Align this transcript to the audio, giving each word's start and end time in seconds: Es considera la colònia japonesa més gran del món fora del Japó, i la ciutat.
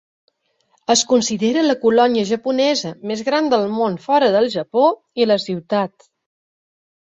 Es 0.93 1.01
considera 1.09 1.65
la 1.65 1.75
colònia 1.83 2.23
japonesa 2.29 2.93
més 3.11 3.21
gran 3.27 3.51
del 3.55 3.67
món 3.75 3.99
fora 4.07 4.31
del 4.37 4.49
Japó, 4.55 4.87
i 5.25 5.29
la 5.31 5.39
ciutat. 5.47 6.09